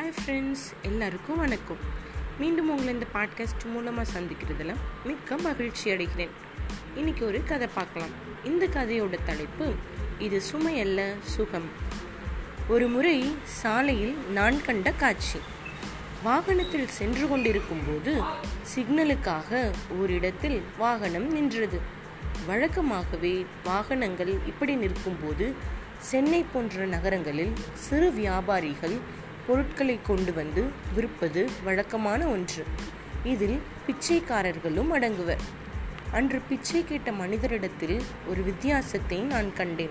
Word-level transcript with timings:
Hi 0.00 0.12
friends 0.26 0.72
எல்லாருக்கும் 0.82 1.36
வணக்கம். 1.36 1.76
மீண்டும் 2.38 2.70
உங்களை 2.70 2.92
இந்த 2.92 3.06
பாட்காஸ்ட் 3.14 3.72
மூலமாக 3.72 4.20
சந்திக்கிறதுல 4.20 4.74
மிக்க 5.04 5.36
மகிழ்ச்சி 5.36 5.90
அடைகிறேன். 5.90 6.28
இன்னைக்கு 6.96 7.26
ஒரு 7.26 7.44
கதை 7.44 7.68
பார்க்கலாம். 7.74 8.08
இந்த 8.44 8.66
கதையோட 8.66 9.18
தலைப்பு 9.24 9.72
இது 10.18 10.40
சுமையல்ல 10.52 11.14
சுகம். 11.22 11.68
ஒரு 12.68 12.88
முறை 12.88 13.34
சாலையில் 13.44 14.16
நான் 14.32 14.64
கண்ட 14.64 14.92
காட்சி. 14.92 15.38
வாகனத்தில் 16.22 16.88
சென்று 16.88 17.28
கொண்டிருக்கும் 17.28 17.82
போது 17.86 18.22
சிக்னலுக்காக 18.74 19.72
ஓரிடத்தில் 20.00 20.62
வாகனம் 20.78 21.32
நின்றது. 21.32 21.80
வழக்கமாகவே 22.48 23.46
வாகனங்கள் 23.64 24.38
இப்படி 24.46 24.74
நிற்கும்போது 24.74 25.54
சென்னை 25.98 26.44
போன்ற 26.52 26.86
நகரங்களில் 26.86 27.52
சிறு 27.74 28.12
வியாபாரிகள் 28.12 29.28
பொருட்களை 29.50 30.00
கொண்டு 30.06 30.34
வந்து 30.34 30.64
விற்பது 30.96 31.48
வழக்கமான 31.64 32.26
ஒன்று. 32.26 32.66
இதில் 33.24 33.58
பிச்சைக்காரர்களும் 33.86 34.92
அடங்குவர். 34.92 35.38
அன்று 36.12 36.40
பிச்சை 36.48 36.84
கேட்ட 36.84 37.10
மனிதரிடத்தில் 37.10 38.00
ஒரு 38.28 38.42
வித்தியாசத்தை 38.42 39.18
நான் 39.18 39.52
கண்டேன். 39.52 39.90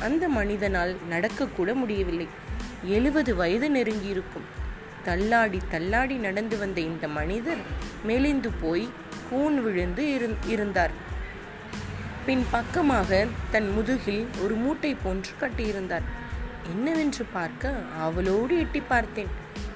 அந்த 0.00 0.28
மனிதனால் 0.28 0.96
நடக்கக்கூட 1.10 1.74
முடியவில்லை. 1.74 2.28
எழுபது 2.84 3.36
வயது 3.36 3.70
நெருங்கியிருக்கும். 3.70 4.46
தள்ளாடி 5.04 5.58
தள்ளாடி 5.70 6.14
நடந்து 6.14 6.58
வந்த 6.58 6.80
இந்த 6.80 7.08
மனிதர் 7.08 7.62
மெலிந்து 8.04 8.50
போய் 8.60 8.88
கூன் 9.30 9.62
விழுந்து 9.62 10.32
இருந்தார். 10.46 10.90
பின் 12.26 12.46
பக்கமாக 12.50 13.26
தன் 13.50 13.72
முதுகில் 13.72 14.26
ஒரு 14.42 14.54
மூட்டை 14.54 14.96
போன்று 15.02 15.32
கட்டியிருந்தார். 15.40 16.26
என்னவென்று 16.70 17.24
பார்க்க 17.32 17.82
அவளோடு 18.00 18.58
எட்டி 18.58 18.80
பார்த்தேன். 18.80 19.26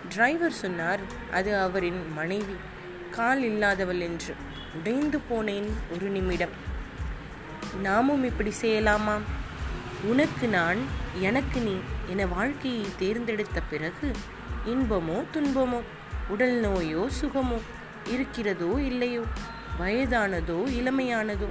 டிரைவர் 0.09 0.53
சொன்னார் 0.53 1.01
அது 1.33 1.57
அவரின் 1.57 2.13
மனைவி. 2.13 2.57
கால் 3.11 3.43
இல்லாதவள் 3.43 3.99
என்று. 3.99 4.35
உடைந்து 4.79 5.19
போனேன் 5.19 5.69
ஒரு 5.93 6.09
நிமிடம். 6.09 6.71
நாமும் 7.83 8.25
இப்படி 8.25 8.53
செய்யலாமா 8.63 9.19
உனக்கு 10.05 10.49
நான் 10.49 10.79
எனக்கு 11.21 11.61
நீ 11.61 11.77
என 12.09 12.27
வாழ்க்கையை 12.27 12.87
தேர்ந்தெடுத்த 12.99 13.61
பிறகு 13.71 14.13
இன்பமோ 14.67 15.25
துன்பமோ 15.33 15.81
உடல் 16.29 16.61
நோயோ 16.61 17.09
சுகமோ 17.09 17.59
இருக்கிறதோ 18.07 18.81
இல்லையோ? 18.81 19.23
வயதானதோ 19.81 20.67
இளமையானதோ? 20.67 21.49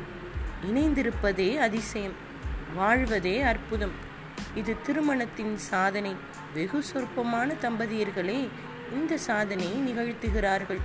இணைந்திருப்பதே 0.72 1.58
அதிசயம். 1.58 2.14
வாழ்வதே 2.76 3.42
அற்புதம். 3.42 4.09
இது 4.56 4.82
திருமணத்தின் 4.82 5.58
சாதனை. 5.58 6.16
வெகு 6.54 6.84
சொற்பமான 6.84 7.54
தம்பதியர்களே 7.62 8.48
இந்த 8.94 9.18
சாதனையை 9.18 9.92
நிகழ்த்துகிறார்கள். 9.92 10.80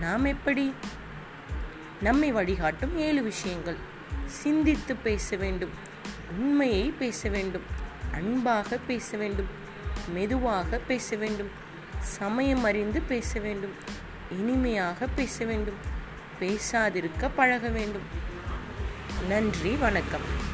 நாம் 0.00 0.24
எப்படி? 0.24 0.74
நம்மை 2.00 2.32
வழிகாட்டும் 2.32 2.98
ஏழு 2.98 3.22
விஷயங்கள். 3.22 3.76
சிந்தித்து 4.26 4.96
பேச 4.96 5.36
வேண்டும். 5.36 5.70
உண்மையை 6.38 6.90
பேச 6.98 7.28
வேண்டும். 7.28 7.62
அன்பாக 8.12 8.78
பேச 8.86 9.16
வேண்டும். 9.16 9.46
மெதுவாக 10.12 10.78
பேச 10.78 11.16
வேண்டும். 11.16 11.48
சமயம் 11.98 12.64
அறிந்து 12.64 13.00
பேச 13.00 13.40
வேண்டும். 13.40 13.72
இனிமையாக 14.30 15.06
பேச 15.06 15.44
வேண்டும். 15.44 15.74
பேசாதிருக்க 16.40 17.30
பழக 17.36 17.68
வேண்டும். 17.68 18.02
நன்றி 19.28 19.74
வணக்கம். 19.76 20.52